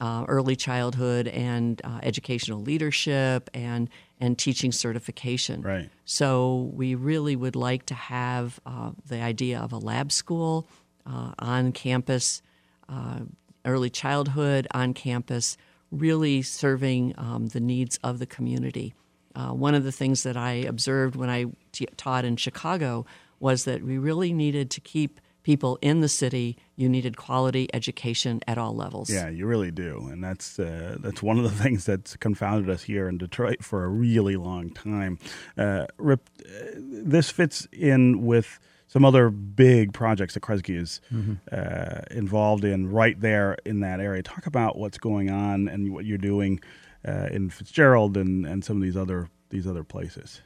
uh, 0.02 0.24
early 0.26 0.56
childhood 0.56 1.28
and 1.28 1.80
uh, 1.84 2.00
educational 2.02 2.60
leadership 2.60 3.48
and 3.54 3.88
and 4.20 4.36
teaching 4.36 4.72
certification. 4.72 5.62
Right. 5.62 5.90
So 6.04 6.70
we 6.74 6.96
really 6.96 7.36
would 7.36 7.54
like 7.54 7.86
to 7.86 7.94
have 7.94 8.60
uh, 8.66 8.90
the 9.06 9.20
idea 9.20 9.60
of 9.60 9.72
a 9.72 9.78
lab 9.78 10.10
school 10.10 10.68
uh, 11.06 11.32
on 11.38 11.70
campus, 11.70 12.42
uh, 12.88 13.20
early 13.64 13.90
childhood 13.90 14.66
on 14.72 14.92
campus, 14.92 15.56
really 15.92 16.42
serving 16.42 17.14
um, 17.16 17.46
the 17.46 17.60
needs 17.60 17.98
of 18.02 18.18
the 18.18 18.26
community. 18.26 18.94
Uh, 19.36 19.50
one 19.50 19.74
of 19.74 19.84
the 19.84 19.92
things 19.92 20.24
that 20.24 20.36
I 20.36 20.52
observed 20.52 21.14
when 21.14 21.30
I 21.30 21.46
t- 21.70 21.86
taught 21.96 22.24
in 22.24 22.36
Chicago 22.36 23.06
was 23.38 23.64
that 23.64 23.82
we 23.84 23.98
really 23.98 24.32
needed 24.32 24.68
to 24.72 24.80
keep 24.80 25.20
people 25.42 25.78
in 25.82 26.00
the 26.00 26.08
city, 26.08 26.56
you 26.76 26.88
needed 26.88 27.16
quality 27.16 27.68
education 27.74 28.40
at 28.46 28.58
all 28.58 28.74
levels. 28.74 29.10
Yeah, 29.10 29.28
you 29.28 29.46
really 29.46 29.70
do, 29.70 30.08
and 30.10 30.22
that's 30.22 30.58
uh, 30.58 30.96
that's 31.00 31.22
one 31.22 31.38
of 31.38 31.44
the 31.44 31.50
things 31.62 31.84
that's 31.84 32.16
confounded 32.16 32.70
us 32.70 32.82
here 32.82 33.08
in 33.08 33.18
Detroit 33.18 33.62
for 33.64 33.84
a 33.84 33.88
really 33.88 34.36
long 34.36 34.70
time. 34.70 35.18
Uh, 35.56 35.86
Rip, 35.98 36.28
uh, 36.40 36.50
this 36.76 37.30
fits 37.30 37.66
in 37.72 38.22
with 38.22 38.58
some 38.86 39.04
other 39.04 39.30
big 39.30 39.94
projects 39.94 40.34
that 40.34 40.42
Kresge 40.42 40.76
is 40.76 41.00
mm-hmm. 41.10 41.34
uh, 41.50 42.02
involved 42.10 42.62
in 42.62 42.90
right 42.90 43.18
there 43.18 43.56
in 43.64 43.80
that 43.80 44.00
area. 44.00 44.22
Talk 44.22 44.46
about 44.46 44.76
what's 44.76 44.98
going 44.98 45.30
on 45.30 45.66
and 45.66 45.94
what 45.94 46.04
you're 46.04 46.18
doing 46.18 46.60
uh, 47.08 47.28
in 47.30 47.48
Fitzgerald 47.48 48.18
and, 48.18 48.46
and 48.46 48.62
some 48.62 48.76
of 48.76 48.82
these 48.82 48.96
other 48.96 49.28
these 49.50 49.66
other 49.66 49.84
places. 49.84 50.40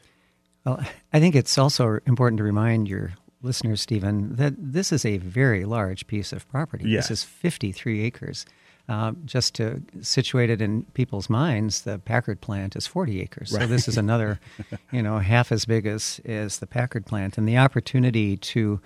Well, 0.65 0.81
I 1.13 1.21
think 1.21 1.35
it's 1.35 1.59
also 1.59 2.01
important 2.07 2.39
to 2.39 2.45
remind 2.45 2.89
your 2.89 3.13
listeners, 3.47 3.81
Stephen, 3.81 4.37
that 4.37 4.55
this 4.59 4.93
is 4.93 5.05
a 5.05 5.19
very 5.19 5.65
large 5.65 6.07
piece 6.07 6.33
of 6.33 6.49
property. 6.49 6.89
Yes. 6.89 7.09
This 7.09 7.21
is 7.21 7.25
53 7.25 8.03
acres. 8.03 8.45
Uh, 8.89 9.13
just 9.25 9.55
to 9.55 9.83
situate 10.01 10.49
it 10.49 10.63
in 10.63 10.85
people's 10.95 11.29
minds, 11.29 11.83
the 11.83 11.99
Packard 11.99 12.41
plant 12.41 12.77
is 12.77 12.87
40 12.87 13.21
acres. 13.21 13.53
Right. 13.53 13.63
So 13.63 13.67
this 13.67 13.89
is 13.89 13.97
another, 13.97 14.39
you 14.93 15.03
know, 15.03 15.19
half 15.19 15.51
as 15.51 15.65
big 15.65 15.87
as, 15.87 16.21
as 16.25 16.59
the 16.59 16.67
Packard 16.67 17.05
plant. 17.05 17.37
And 17.37 17.49
the 17.49 17.57
opportunity 17.59 18.37
to 18.37 18.81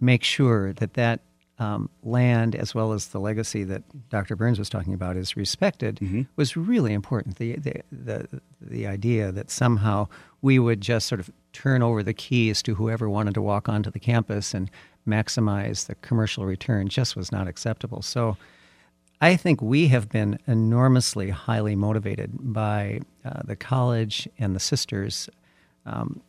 make 0.00 0.22
sure 0.24 0.72
that 0.74 0.94
that 0.94 1.20
um, 1.58 1.90
land, 2.02 2.54
as 2.54 2.74
well 2.74 2.92
as 2.92 3.08
the 3.08 3.20
legacy 3.20 3.62
that 3.64 3.82
Dr. 4.08 4.36
Burns 4.36 4.58
was 4.58 4.68
talking 4.68 4.94
about, 4.94 5.16
is 5.16 5.36
respected 5.36 5.96
mm-hmm. 5.96 6.22
was 6.36 6.56
really 6.56 6.92
important. 6.92 7.36
The, 7.36 7.56
the, 7.56 7.82
the, 7.92 8.40
the 8.60 8.86
idea 8.86 9.32
that 9.32 9.50
somehow 9.50 10.08
we 10.40 10.58
would 10.58 10.80
just 10.80 11.06
sort 11.06 11.20
of 11.20 11.30
turn 11.52 11.82
over 11.82 12.02
the 12.02 12.14
keys 12.14 12.62
to 12.62 12.74
whoever 12.74 13.08
wanted 13.08 13.34
to 13.34 13.42
walk 13.42 13.68
onto 13.68 13.90
the 13.90 14.00
campus 14.00 14.54
and 14.54 14.70
maximize 15.06 15.86
the 15.86 15.94
commercial 15.96 16.46
return 16.46 16.88
just 16.88 17.16
was 17.16 17.30
not 17.30 17.46
acceptable. 17.46 18.02
So 18.02 18.36
I 19.20 19.36
think 19.36 19.62
we 19.62 19.88
have 19.88 20.08
been 20.08 20.38
enormously 20.46 21.30
highly 21.30 21.76
motivated 21.76 22.32
by 22.40 23.00
uh, 23.24 23.42
the 23.44 23.56
college 23.56 24.28
and 24.38 24.56
the 24.56 24.60
sisters' 24.60 25.28
um, 25.86 26.20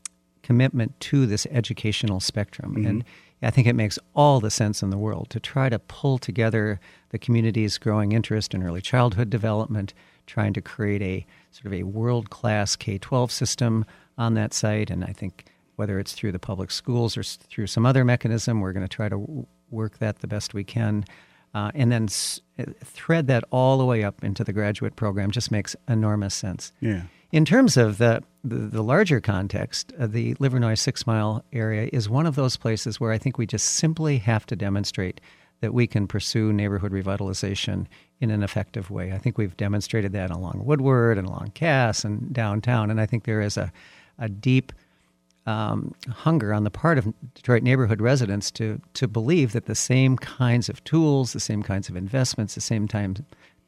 commitment 0.43 0.99
to 0.99 1.25
this 1.25 1.47
educational 1.49 2.19
spectrum. 2.19 2.75
Mm-hmm. 2.75 2.85
And 2.85 3.03
I 3.43 3.49
think 3.51 3.67
it 3.67 3.75
makes 3.75 3.99
all 4.15 4.39
the 4.39 4.49
sense 4.49 4.81
in 4.81 4.89
the 4.89 4.97
world 4.97 5.29
to 5.31 5.39
try 5.39 5.69
to 5.69 5.79
pull 5.79 6.17
together 6.17 6.79
the 7.09 7.19
community's 7.19 7.77
growing 7.77 8.11
interest 8.11 8.53
in 8.53 8.63
early 8.63 8.81
childhood 8.81 9.29
development, 9.29 9.93
trying 10.27 10.53
to 10.53 10.61
create 10.61 11.01
a 11.01 11.25
sort 11.51 11.65
of 11.67 11.73
a 11.73 11.83
world 11.83 12.29
class 12.29 12.75
K 12.75 12.97
12 12.97 13.31
system 13.31 13.85
on 14.17 14.33
that 14.35 14.53
site. 14.53 14.89
And 14.89 15.03
I 15.03 15.13
think 15.13 15.45
whether 15.75 15.99
it's 15.99 16.13
through 16.13 16.31
the 16.31 16.39
public 16.39 16.71
schools 16.71 17.17
or 17.17 17.23
through 17.23 17.67
some 17.67 17.85
other 17.85 18.05
mechanism, 18.05 18.61
we're 18.61 18.73
going 18.73 18.87
to 18.87 18.95
try 18.95 19.09
to 19.09 19.45
work 19.71 19.97
that 19.99 20.19
the 20.19 20.27
best 20.27 20.53
we 20.53 20.63
can. 20.63 21.03
Uh, 21.53 21.71
and 21.75 21.91
then 21.91 22.05
s- 22.05 22.41
thread 22.83 23.27
that 23.27 23.43
all 23.51 23.77
the 23.77 23.85
way 23.85 24.03
up 24.03 24.23
into 24.23 24.43
the 24.43 24.53
graduate 24.53 24.95
program 24.95 25.29
just 25.31 25.51
makes 25.51 25.75
enormous 25.87 26.33
sense. 26.33 26.71
Yeah. 26.79 27.03
In 27.31 27.45
terms 27.45 27.77
of 27.77 27.97
the, 27.97 28.23
the, 28.43 28.55
the 28.55 28.83
larger 28.83 29.21
context, 29.21 29.93
uh, 29.97 30.07
the 30.07 30.35
Livernois 30.35 30.77
Six 30.77 31.07
Mile 31.07 31.43
area 31.53 31.89
is 31.93 32.09
one 32.09 32.25
of 32.25 32.35
those 32.35 32.57
places 32.57 32.99
where 32.99 33.11
I 33.11 33.17
think 33.17 33.37
we 33.37 33.45
just 33.45 33.65
simply 33.75 34.17
have 34.17 34.45
to 34.47 34.55
demonstrate 34.55 35.21
that 35.61 35.73
we 35.73 35.87
can 35.87 36.07
pursue 36.07 36.51
neighborhood 36.51 36.91
revitalization 36.91 37.85
in 38.19 38.31
an 38.31 38.43
effective 38.43 38.91
way. 38.91 39.13
I 39.13 39.17
think 39.17 39.37
we've 39.37 39.55
demonstrated 39.55 40.11
that 40.11 40.29
along 40.29 40.61
Woodward 40.65 41.17
and 41.17 41.25
along 41.25 41.51
Cass 41.53 42.03
and 42.03 42.33
downtown, 42.33 42.91
and 42.91 42.99
I 42.99 43.05
think 43.05 43.23
there 43.23 43.41
is 43.41 43.55
a, 43.55 43.71
a 44.19 44.27
deep 44.27 44.73
um, 45.45 45.93
hunger 46.09 46.53
on 46.53 46.63
the 46.63 46.69
part 46.69 46.97
of 46.97 47.13
Detroit 47.33 47.63
neighborhood 47.63 48.01
residents 48.01 48.49
to 48.51 48.79
to 48.93 49.07
believe 49.07 49.51
that 49.51 49.65
the 49.65 49.75
same 49.75 50.17
kinds 50.17 50.69
of 50.69 50.81
tools, 50.85 51.33
the 51.33 51.39
same 51.39 51.63
kinds 51.63 51.89
of 51.89 51.97
investments, 51.97 52.55
the 52.55 52.61
same 52.61 52.87
time, 52.87 53.15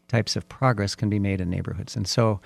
types 0.08 0.36
of 0.36 0.48
progress 0.48 0.96
can 0.96 1.10
be 1.10 1.20
made 1.20 1.42
in 1.42 1.50
neighborhoods. 1.50 1.96
And 1.96 2.08
so 2.08 2.40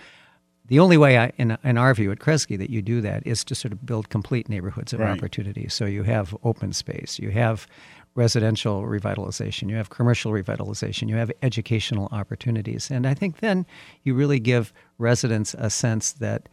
the 0.70 0.80
only 0.80 0.98
way, 0.98 1.18
I, 1.18 1.32
in, 1.38 1.58
in 1.64 1.78
our 1.78 1.94
view 1.96 2.12
at 2.12 2.20
Kresge, 2.20 2.58
that 2.58 2.70
you 2.70 2.82
do 2.84 3.02
that 3.02 3.26
is 3.26 3.44
to 3.46 3.56
sort 3.56 3.72
of 3.72 3.86
build 3.86 4.10
complete 4.10 4.48
neighborhoods 4.48 4.94
of 4.94 5.00
right. 5.00 5.18
opportunity. 5.18 5.68
So 5.68 5.86
you 5.86 6.04
have 6.04 6.38
open 6.44 6.74
space, 6.74 7.18
you 7.18 7.32
have 7.32 7.68
residential 8.14 8.84
revitalization, 8.84 9.70
you 9.70 9.76
have 9.76 9.90
commercial 9.90 10.32
revitalization, 10.32 11.10
you 11.10 11.16
have 11.16 11.32
educational 11.42 12.08
opportunities. 12.12 12.92
And 12.92 13.08
I 13.08 13.16
think 13.16 13.40
then 13.40 13.66
you 14.04 14.14
really 14.14 14.40
give 14.40 14.72
residents 15.00 15.56
a 15.58 15.72
sense 15.72 16.14
that 16.14 16.48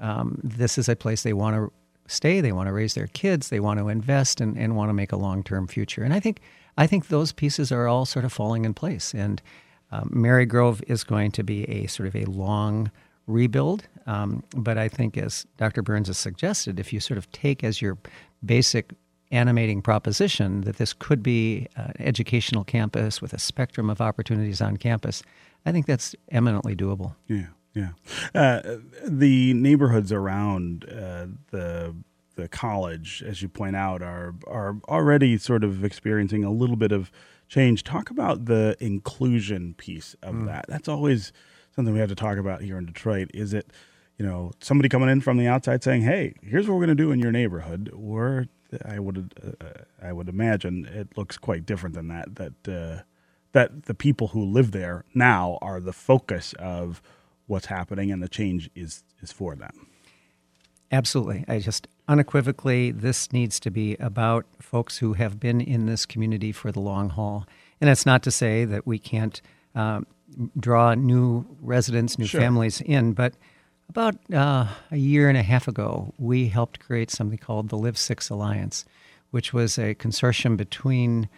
um, 0.00 0.40
this 0.42 0.76
is 0.76 0.88
a 0.88 0.96
place 0.96 1.22
they 1.22 1.32
want 1.32 1.54
to 1.54 1.72
stay, 2.12 2.40
they 2.40 2.52
want 2.52 2.66
to 2.66 2.72
raise 2.72 2.94
their 2.94 3.06
kids, 3.08 3.50
they 3.50 3.60
want 3.60 3.78
to 3.78 3.88
invest, 3.88 4.40
and, 4.40 4.58
and 4.58 4.76
want 4.76 4.88
to 4.88 4.94
make 4.94 5.12
a 5.12 5.16
long 5.16 5.44
term 5.44 5.68
future. 5.68 6.02
And 6.02 6.12
I 6.12 6.18
think, 6.18 6.40
I 6.76 6.88
think 6.88 7.06
those 7.06 7.32
pieces 7.32 7.70
are 7.70 7.86
all 7.86 8.04
sort 8.04 8.24
of 8.24 8.32
falling 8.32 8.64
in 8.64 8.74
place. 8.74 9.14
And 9.14 9.40
um, 9.92 10.10
Marygrove 10.12 10.82
is 10.88 11.04
going 11.04 11.30
to 11.32 11.44
be 11.44 11.64
a 11.68 11.86
sort 11.86 12.08
of 12.08 12.16
a 12.16 12.24
long 12.24 12.90
rebuild. 13.30 13.86
Um, 14.06 14.42
but 14.56 14.78
I 14.78 14.88
think, 14.88 15.16
as 15.16 15.46
Dr. 15.56 15.82
Burns 15.82 16.08
has 16.08 16.18
suggested, 16.18 16.80
if 16.80 16.92
you 16.92 17.00
sort 17.00 17.18
of 17.18 17.30
take 17.32 17.62
as 17.62 17.80
your 17.80 17.98
basic 18.44 18.92
animating 19.30 19.80
proposition 19.80 20.62
that 20.62 20.76
this 20.76 20.92
could 20.92 21.22
be 21.22 21.68
an 21.76 21.92
educational 21.98 22.64
campus 22.64 23.22
with 23.22 23.32
a 23.32 23.38
spectrum 23.38 23.88
of 23.88 24.00
opportunities 24.00 24.60
on 24.60 24.76
campus, 24.76 25.22
I 25.64 25.72
think 25.72 25.86
that's 25.86 26.14
eminently 26.30 26.74
doable. 26.74 27.14
Yeah, 27.28 27.46
yeah. 27.74 27.90
Uh, 28.34 28.78
the 29.06 29.54
neighborhoods 29.54 30.12
around 30.12 30.86
uh, 30.90 31.26
the 31.50 31.94
the 32.36 32.48
college, 32.48 33.22
as 33.26 33.42
you 33.42 33.48
point 33.48 33.76
out, 33.76 34.02
are 34.02 34.34
are 34.46 34.76
already 34.88 35.36
sort 35.38 35.62
of 35.62 35.84
experiencing 35.84 36.42
a 36.42 36.50
little 36.50 36.76
bit 36.76 36.92
of 36.92 37.10
change. 37.48 37.84
Talk 37.84 38.10
about 38.10 38.46
the 38.46 38.76
inclusion 38.80 39.74
piece 39.74 40.16
of 40.22 40.34
mm. 40.34 40.46
that. 40.46 40.64
That's 40.68 40.88
always 40.88 41.32
something 41.74 41.94
we 41.94 42.00
have 42.00 42.08
to 42.08 42.14
talk 42.14 42.38
about 42.38 42.62
here 42.62 42.78
in 42.78 42.86
Detroit. 42.86 43.30
Is 43.34 43.52
it, 43.52 43.72
you 44.18 44.26
know, 44.26 44.52
somebody 44.60 44.88
coming 44.88 45.08
in 45.08 45.20
from 45.20 45.36
the 45.36 45.46
outside 45.46 45.82
saying, 45.82 46.02
"Hey, 46.02 46.34
here's 46.42 46.66
what 46.68 46.74
we're 46.74 46.86
going 46.86 46.96
to 46.96 47.02
do 47.02 47.12
in 47.12 47.18
your 47.18 47.32
neighborhood," 47.32 47.90
or 47.94 48.46
I 48.84 48.98
would 48.98 49.34
uh, 49.60 49.82
I 50.02 50.12
would 50.12 50.28
imagine 50.28 50.86
it 50.86 51.16
looks 51.16 51.38
quite 51.38 51.66
different 51.66 51.94
than 51.94 52.08
that. 52.08 52.36
That 52.36 52.68
uh, 52.68 53.02
that 53.52 53.84
the 53.84 53.94
people 53.94 54.28
who 54.28 54.44
live 54.44 54.72
there 54.72 55.04
now 55.14 55.58
are 55.60 55.80
the 55.80 55.92
focus 55.92 56.54
of 56.58 57.02
what's 57.46 57.66
happening, 57.66 58.10
and 58.10 58.22
the 58.22 58.28
change 58.28 58.70
is 58.74 59.04
is 59.22 59.32
for 59.32 59.54
them. 59.56 59.88
Absolutely. 60.92 61.44
I 61.46 61.60
just 61.60 61.86
unequivocally, 62.08 62.90
this 62.90 63.32
needs 63.32 63.60
to 63.60 63.70
be 63.70 63.94
about 63.96 64.44
folks 64.60 64.98
who 64.98 65.12
have 65.12 65.38
been 65.38 65.60
in 65.60 65.86
this 65.86 66.04
community 66.04 66.50
for 66.50 66.72
the 66.72 66.80
long 66.80 67.10
haul. 67.10 67.46
And 67.80 67.88
that's 67.88 68.04
not 68.04 68.24
to 68.24 68.30
say 68.32 68.64
that 68.64 68.86
we 68.86 68.98
can't 68.98 69.40
um, 69.74 70.06
draw 70.58 70.94
new 70.94 71.44
residents, 71.60 72.18
new 72.18 72.26
sure. 72.26 72.40
families 72.40 72.80
in. 72.80 73.12
But 73.12 73.34
about 73.88 74.16
uh, 74.32 74.66
a 74.90 74.96
year 74.96 75.28
and 75.28 75.36
a 75.36 75.42
half 75.42 75.68
ago, 75.68 76.14
we 76.18 76.48
helped 76.48 76.80
create 76.80 77.10
something 77.10 77.38
called 77.38 77.68
the 77.68 77.76
Live 77.76 77.98
Six 77.98 78.30
Alliance, 78.30 78.84
which 79.30 79.52
was 79.52 79.78
a 79.78 79.94
consortium 79.94 80.56
between 80.56 81.28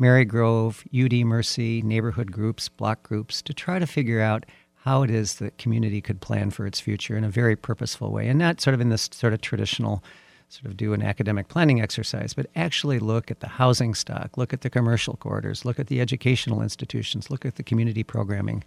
Marygrove, 0.00 0.84
UD 0.92 1.26
Mercy, 1.26 1.82
neighborhood 1.82 2.32
groups, 2.32 2.68
block 2.68 3.02
groups 3.02 3.42
to 3.42 3.54
try 3.54 3.78
to 3.78 3.86
figure 3.86 4.20
out 4.20 4.44
how 4.74 5.02
it 5.02 5.10
is 5.10 5.36
that 5.36 5.58
community 5.58 6.00
could 6.00 6.20
plan 6.20 6.50
for 6.50 6.66
its 6.66 6.80
future 6.80 7.16
in 7.16 7.22
a 7.22 7.28
very 7.28 7.54
purposeful 7.54 8.10
way 8.10 8.26
and 8.26 8.38
not 8.38 8.60
sort 8.60 8.74
of 8.74 8.80
in 8.80 8.88
this 8.88 9.08
sort 9.12 9.32
of 9.32 9.40
traditional 9.40 10.02
sort 10.52 10.66
of 10.66 10.76
do 10.76 10.92
an 10.92 11.00
academic 11.00 11.48
planning 11.48 11.80
exercise, 11.80 12.34
but 12.34 12.46
actually 12.54 12.98
look 12.98 13.30
at 13.30 13.40
the 13.40 13.48
housing 13.48 13.94
stock, 13.94 14.36
look 14.36 14.52
at 14.52 14.60
the 14.60 14.68
commercial 14.68 15.16
corridors, 15.16 15.64
look 15.64 15.80
at 15.80 15.86
the 15.86 15.98
educational 15.98 16.60
institutions, 16.60 17.30
look 17.30 17.46
at 17.46 17.56
the 17.56 17.62
community 17.62 18.02
programming 18.02 18.62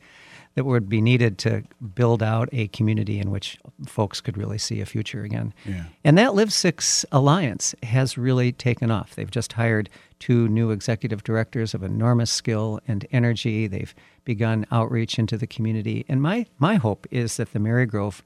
that 0.56 0.63
would 0.63 0.89
be 0.89 1.00
needed 1.00 1.38
to 1.38 1.63
build 1.94 2.24
out 2.24 2.50
a 2.51 2.68
community 2.70 3.20
in 3.20 3.30
which 3.30 3.60
folks 3.86 4.20
could 4.20 4.36
really 4.36 4.58
see 4.58 4.82
a 4.82 4.86
future 4.86 5.24
again. 5.24 5.54
Yeah. 5.63 5.84
And 6.04 6.18
that 6.18 6.34
Live 6.34 6.51
Six 6.51 7.06
Alliance 7.12 7.75
has 7.84 8.18
really 8.18 8.51
taken 8.51 8.89
off. 8.89 9.13
They've 9.13 9.30
just 9.30 9.54
hired 9.54 9.88
two 10.18 10.48
new 10.48 10.72
executive 10.72 11.24
directors 11.24 11.75
of 11.75 11.84
enormous 11.84 12.32
skill 12.32 12.80
and 12.88 13.06
energy. 13.12 13.68
They've 13.68 13.94
begun 14.24 14.65
outreach 14.72 15.20
into 15.20 15.38
the 15.38 15.46
community. 15.46 16.04
And 16.08 16.20
my, 16.20 16.48
my 16.58 16.75
hope 16.75 17.06
is 17.12 17.38
that 17.38 17.54
the 17.54 17.60
Marygrove 17.60 18.22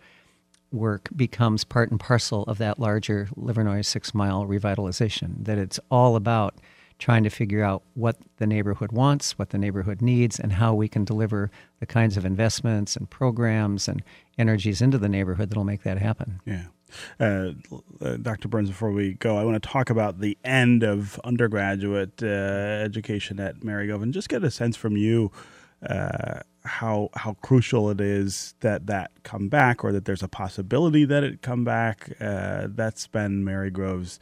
work 0.71 1.09
becomes 1.15 1.63
part 1.63 1.91
and 1.91 1.99
parcel 1.99 2.43
of 2.43 2.57
that 2.59 2.79
larger 2.79 3.27
Livernois 3.35 3.85
Six 3.85 4.13
Mile 4.13 4.45
revitalization, 4.45 5.45
that 5.45 5.57
it's 5.57 5.79
all 5.89 6.15
about 6.15 6.55
trying 6.99 7.23
to 7.23 7.29
figure 7.29 7.63
out 7.63 7.81
what 7.93 8.17
the 8.37 8.45
neighborhood 8.45 8.91
wants, 8.91 9.39
what 9.39 9.49
the 9.49 9.57
neighborhood 9.57 10.01
needs, 10.01 10.37
and 10.37 10.53
how 10.53 10.73
we 10.73 10.87
can 10.87 11.05
deliver 11.05 11.49
the 11.79 11.85
kinds 11.85 12.17
of 12.17 12.25
investments 12.25 12.95
and 12.95 13.09
programs 13.09 13.87
and 13.87 14.03
energies 14.37 14.81
into 14.81 14.97
the 14.97 15.07
neighborhood 15.07 15.49
that'll 15.49 15.63
make 15.63 15.83
that 15.83 15.97
happen. 15.97 16.41
Yeah. 16.45 16.65
Uh, 17.19 17.51
uh, 18.01 18.17
Dr. 18.17 18.47
Burns, 18.47 18.69
before 18.69 18.91
we 18.91 19.13
go, 19.13 19.37
I 19.37 19.45
want 19.45 19.61
to 19.61 19.69
talk 19.69 19.89
about 19.89 20.19
the 20.19 20.37
end 20.43 20.83
of 20.83 21.19
undergraduate 21.23 22.21
uh, 22.21 22.25
education 22.25 23.39
at 23.39 23.61
Marygrove 23.61 24.03
and 24.03 24.13
just 24.13 24.27
get 24.27 24.43
a 24.43 24.51
sense 24.51 24.75
from 24.75 24.97
you 24.97 25.31
uh, 25.87 26.41
how 26.63 27.09
how 27.15 27.33
crucial 27.41 27.89
it 27.89 28.01
is 28.01 28.55
that 28.59 28.87
that 28.87 29.11
come 29.23 29.49
back, 29.49 29.83
or 29.83 29.91
that 29.91 30.05
there's 30.05 30.23
a 30.23 30.27
possibility 30.27 31.05
that 31.05 31.23
it 31.23 31.41
come 31.41 31.63
back. 31.63 32.11
Uh, 32.19 32.67
that's 32.69 33.07
been 33.07 33.43
Marygrove's 33.43 34.19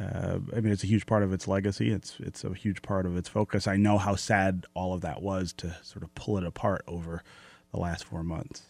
uh, 0.00 0.38
I 0.54 0.60
mean, 0.60 0.72
it's 0.72 0.82
a 0.82 0.88
huge 0.88 1.06
part 1.06 1.22
of 1.22 1.32
its 1.32 1.46
legacy. 1.46 1.92
It's 1.92 2.16
it's 2.18 2.42
a 2.42 2.52
huge 2.52 2.82
part 2.82 3.06
of 3.06 3.16
its 3.16 3.28
focus. 3.28 3.68
I 3.68 3.76
know 3.76 3.98
how 3.98 4.16
sad 4.16 4.66
all 4.74 4.92
of 4.92 5.02
that 5.02 5.22
was 5.22 5.52
to 5.54 5.76
sort 5.82 6.02
of 6.02 6.14
pull 6.14 6.36
it 6.36 6.44
apart 6.44 6.82
over 6.88 7.22
the 7.70 7.78
last 7.78 8.04
four 8.04 8.24
months. 8.24 8.62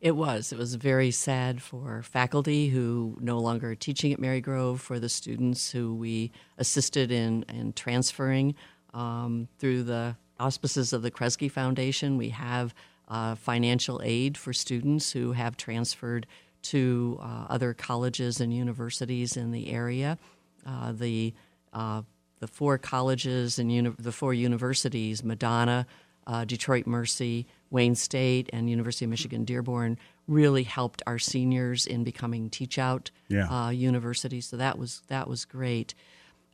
It 0.00 0.16
was. 0.16 0.52
It 0.52 0.58
was 0.58 0.74
very 0.74 1.10
sad 1.10 1.62
for 1.62 2.02
faculty 2.02 2.68
who 2.68 3.16
no 3.20 3.38
longer 3.38 3.70
are 3.70 3.74
teaching 3.74 4.12
at 4.12 4.20
Marygrove, 4.20 4.80
for 4.80 4.98
the 4.98 5.08
students 5.08 5.70
who 5.70 5.94
we 5.94 6.30
assisted 6.58 7.10
in, 7.10 7.44
in 7.48 7.72
transferring 7.72 8.54
um, 8.92 9.48
through 9.58 9.84
the 9.84 10.16
auspices 10.38 10.92
of 10.92 11.02
the 11.02 11.10
Kresge 11.10 11.50
Foundation. 11.50 12.16
We 12.16 12.30
have 12.30 12.74
uh, 13.08 13.34
financial 13.34 14.00
aid 14.02 14.36
for 14.36 14.52
students 14.52 15.12
who 15.12 15.32
have 15.32 15.56
transferred 15.56 16.26
to 16.62 17.18
uh, 17.20 17.46
other 17.50 17.74
colleges 17.74 18.40
and 18.40 18.52
universities 18.52 19.36
in 19.36 19.52
the 19.52 19.70
area. 19.70 20.18
Uh, 20.66 20.92
the 20.92 21.34
uh, 21.72 22.02
the 22.40 22.46
four 22.48 22.78
colleges 22.78 23.58
and 23.58 23.70
uni- 23.72 23.94
the 23.98 24.12
four 24.12 24.34
universities, 24.34 25.22
Madonna, 25.24 25.86
uh, 26.26 26.44
Detroit 26.44 26.86
Mercy, 26.86 27.46
Wayne 27.70 27.94
State, 27.94 28.50
and 28.52 28.68
University 28.68 29.04
of 29.04 29.10
Michigan 29.10 29.44
Dearborn, 29.44 29.98
really 30.26 30.62
helped 30.62 31.02
our 31.06 31.18
seniors 31.18 31.86
in 31.86 32.04
becoming 32.04 32.48
teach 32.50 32.78
out 32.78 33.10
yeah. 33.28 33.48
uh, 33.48 33.70
universities. 33.70 34.46
So 34.46 34.56
that 34.56 34.78
was 34.78 35.02
that 35.08 35.28
was 35.28 35.44
great. 35.44 35.94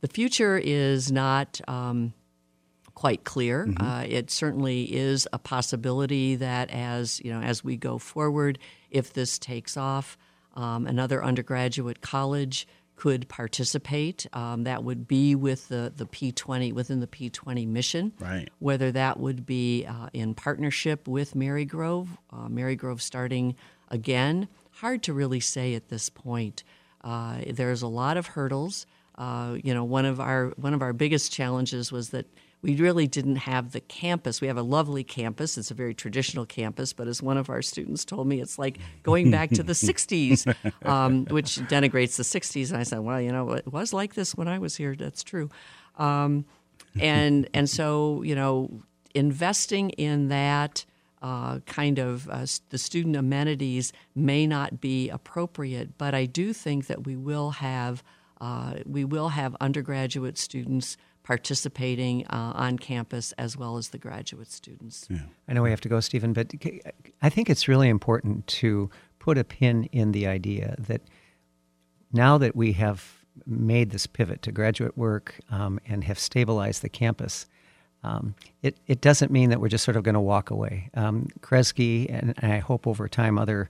The 0.01 0.07
future 0.07 0.57
is 0.57 1.11
not 1.11 1.61
um, 1.67 2.13
quite 2.95 3.23
clear. 3.23 3.65
Mm-hmm. 3.65 3.85
Uh, 3.85 4.03
it 4.03 4.31
certainly 4.31 4.83
is 4.83 5.27
a 5.33 5.39
possibility 5.39 6.35
that 6.35 6.69
as 6.71 7.19
you 7.23 7.31
know, 7.31 7.41
as 7.41 7.63
we 7.63 7.77
go 7.77 7.97
forward, 7.97 8.59
if 8.89 9.13
this 9.13 9.39
takes 9.39 9.77
off, 9.77 10.17
um, 10.55 10.85
another 10.85 11.23
undergraduate 11.23 12.01
college 12.01 12.67
could 13.01 13.27
participate. 13.27 14.27
Um, 14.31 14.65
that 14.65 14.83
would 14.83 15.07
be 15.07 15.33
with 15.33 15.69
the, 15.69 15.91
the 15.95 16.05
P20 16.05 16.71
within 16.71 16.99
the 16.99 17.07
P20 17.07 17.67
mission. 17.67 18.13
Right. 18.19 18.47
Whether 18.59 18.91
that 18.91 19.19
would 19.19 19.43
be 19.43 19.85
uh, 19.85 20.09
in 20.13 20.35
partnership 20.35 21.07
with 21.07 21.33
Marygrove, 21.33 22.09
uh, 22.31 22.47
Marygrove 22.47 23.01
starting 23.01 23.55
again, 23.89 24.47
hard 24.69 25.01
to 25.03 25.13
really 25.13 25.39
say 25.39 25.73
at 25.73 25.89
this 25.89 26.09
point. 26.09 26.63
Uh, 27.03 27.37
there's 27.49 27.81
a 27.81 27.87
lot 27.87 28.17
of 28.17 28.27
hurdles. 28.27 28.85
Uh, 29.15 29.57
you 29.63 29.73
know, 29.73 29.83
one 29.83 30.05
of 30.05 30.19
our 30.19 30.49
one 30.57 30.75
of 30.75 30.83
our 30.83 30.93
biggest 30.93 31.31
challenges 31.31 31.91
was 31.91 32.09
that 32.09 32.27
we 32.61 32.75
really 32.75 33.07
didn't 33.07 33.37
have 33.37 33.71
the 33.71 33.79
campus. 33.79 34.39
We 34.39 34.47
have 34.47 34.57
a 34.57 34.63
lovely 34.63 35.03
campus. 35.03 35.57
It's 35.57 35.71
a 35.71 35.73
very 35.73 35.93
traditional 35.93 36.45
campus, 36.45 36.93
but 36.93 37.07
as 37.07 37.21
one 37.21 37.37
of 37.37 37.49
our 37.49 37.61
students 37.61 38.05
told 38.05 38.27
me, 38.27 38.39
it's 38.39 38.59
like 38.59 38.77
going 39.03 39.31
back 39.31 39.49
to 39.51 39.63
the 39.63 39.73
60s, 39.73 40.53
um, 40.85 41.25
which 41.25 41.57
denigrates 41.57 42.17
the 42.17 42.23
60s. 42.23 42.69
And 42.69 42.77
I 42.77 42.83
said, 42.83 42.99
well, 42.99 43.19
you 43.19 43.31
know, 43.31 43.51
it 43.53 43.71
was 43.71 43.93
like 43.93 44.13
this 44.13 44.35
when 44.35 44.47
I 44.47 44.59
was 44.59 44.75
here. 44.75 44.95
That's 44.95 45.23
true. 45.23 45.49
Um, 45.97 46.45
and, 46.99 47.49
and 47.53 47.69
so, 47.69 48.21
you 48.21 48.35
know, 48.35 48.83
investing 49.15 49.89
in 49.91 50.27
that 50.27 50.85
uh, 51.21 51.59
kind 51.59 51.99
of 51.99 52.27
uh, 52.29 52.45
the 52.69 52.77
student 52.77 53.15
amenities 53.15 53.93
may 54.15 54.47
not 54.47 54.81
be 54.81 55.09
appropriate, 55.09 55.97
but 55.97 56.13
I 56.13 56.25
do 56.25 56.53
think 56.53 56.87
that 56.87 57.05
we 57.05 57.15
will 57.15 57.51
have 57.51 58.03
uh, 58.39 58.77
we 58.87 59.05
will 59.05 59.29
have 59.29 59.55
undergraduate 59.61 60.35
students 60.35 60.97
participating 61.23 62.25
uh, 62.27 62.53
on 62.55 62.77
campus 62.77 63.31
as 63.33 63.55
well 63.55 63.77
as 63.77 63.89
the 63.89 63.97
graduate 63.97 64.51
students. 64.51 65.07
Yeah. 65.09 65.19
I 65.47 65.53
know 65.53 65.61
we 65.61 65.69
have 65.69 65.81
to 65.81 65.89
go, 65.89 65.99
Stephen, 65.99 66.33
but 66.33 66.51
I 67.21 67.29
think 67.29 67.49
it's 67.49 67.67
really 67.67 67.89
important 67.89 68.47
to 68.47 68.89
put 69.19 69.37
a 69.37 69.43
pin 69.43 69.85
in 69.91 70.11
the 70.11 70.27
idea 70.27 70.75
that 70.79 71.01
now 72.11 72.37
that 72.37 72.55
we 72.55 72.73
have 72.73 73.23
made 73.45 73.91
this 73.91 74.07
pivot 74.07 74.41
to 74.41 74.51
graduate 74.51 74.97
work 74.97 75.39
um, 75.49 75.79
and 75.85 76.03
have 76.03 76.19
stabilized 76.19 76.81
the 76.81 76.89
campus, 76.89 77.45
um, 78.03 78.35
it, 78.61 78.77
it 78.87 79.01
doesn't 79.01 79.31
mean 79.31 79.49
that 79.51 79.61
we're 79.61 79.69
just 79.69 79.85
sort 79.85 79.95
of 79.95 80.03
going 80.03 80.15
to 80.15 80.19
walk 80.19 80.49
away. 80.49 80.89
Um, 80.95 81.27
Kresge, 81.41 82.07
and 82.09 82.33
I 82.41 82.57
hope 82.57 82.87
over 82.87 83.07
time 83.07 83.37
other 83.37 83.69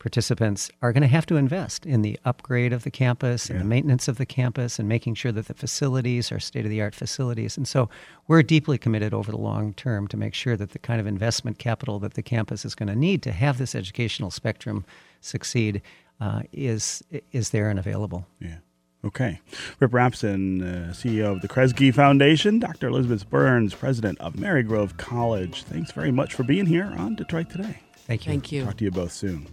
participants 0.00 0.70
are 0.82 0.92
going 0.92 1.02
to 1.02 1.06
have 1.06 1.26
to 1.26 1.36
invest 1.36 1.86
in 1.86 2.02
the 2.02 2.18
upgrade 2.24 2.72
of 2.72 2.82
the 2.82 2.90
campus 2.90 3.48
and 3.48 3.58
yeah. 3.58 3.62
the 3.62 3.68
maintenance 3.68 4.08
of 4.08 4.16
the 4.16 4.26
campus 4.26 4.78
and 4.78 4.88
making 4.88 5.14
sure 5.14 5.30
that 5.30 5.46
the 5.46 5.54
facilities 5.54 6.32
are 6.32 6.40
state 6.40 6.64
of 6.64 6.70
the 6.70 6.80
art 6.80 6.94
facilities. 6.94 7.56
And 7.56 7.68
so 7.68 7.88
we're 8.26 8.42
deeply 8.42 8.78
committed 8.78 9.14
over 9.14 9.30
the 9.30 9.38
long 9.38 9.74
term 9.74 10.08
to 10.08 10.16
make 10.16 10.34
sure 10.34 10.56
that 10.56 10.70
the 10.70 10.78
kind 10.78 11.00
of 11.00 11.06
investment 11.06 11.58
capital 11.58 11.98
that 12.00 12.14
the 12.14 12.22
campus 12.22 12.64
is 12.64 12.74
going 12.74 12.88
to 12.88 12.96
need 12.96 13.22
to 13.22 13.30
have 13.30 13.58
this 13.58 13.74
educational 13.74 14.30
spectrum 14.30 14.84
succeed 15.20 15.82
uh, 16.20 16.42
is 16.52 17.02
is 17.32 17.50
there 17.50 17.70
and 17.70 17.78
available. 17.78 18.26
Yeah. 18.40 18.56
Okay. 19.04 19.40
Rip 19.78 19.92
Rapson, 19.92 20.62
uh, 20.62 20.92
CEO 20.92 21.32
of 21.32 21.40
the 21.40 21.48
Kresge 21.48 21.94
Foundation, 21.94 22.58
Dr. 22.58 22.88
Elizabeth 22.88 23.28
Burns, 23.30 23.74
president 23.74 24.18
of 24.20 24.34
Marygrove 24.34 24.98
College. 24.98 25.62
Thanks 25.62 25.92
very 25.92 26.10
much 26.10 26.34
for 26.34 26.42
being 26.42 26.66
here 26.66 26.92
on 26.98 27.14
Detroit 27.14 27.48
Today. 27.48 27.80
Thank 28.10 28.26
you. 28.26 28.32
Thank 28.32 28.50
you. 28.50 28.64
Talk 28.64 28.76
to 28.78 28.84
you 28.84 28.90
both 28.90 29.12
soon. 29.12 29.46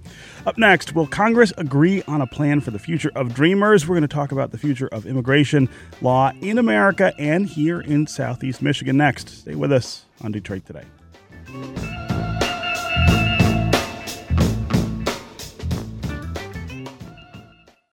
Up 0.48 0.58
next, 0.58 0.96
will 0.96 1.06
Congress 1.06 1.54
agree 1.58 2.02
on 2.08 2.22
a 2.22 2.26
plan 2.26 2.60
for 2.60 2.72
the 2.72 2.80
future 2.80 3.12
of 3.14 3.36
Dreamers? 3.36 3.88
We're 3.88 3.94
going 3.94 4.02
to 4.02 4.08
talk 4.08 4.32
about 4.32 4.50
the 4.50 4.58
future 4.58 4.88
of 4.88 5.06
immigration 5.06 5.70
law 6.02 6.32
in 6.42 6.58
America 6.58 7.14
and 7.20 7.46
here 7.46 7.80
in 7.80 8.08
Southeast 8.08 8.64
Michigan 8.64 8.98
next. 8.98 9.30
Stay 9.30 9.54
with 9.54 9.72
us 9.72 10.06
on 10.24 10.32
Detroit 10.32 10.66
Today. 10.66 10.86